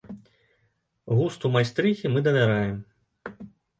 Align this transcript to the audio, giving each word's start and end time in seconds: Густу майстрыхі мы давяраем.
Густу 1.19 1.51
майстрыхі 1.57 2.13
мы 2.15 2.19
давяраем. 2.29 2.77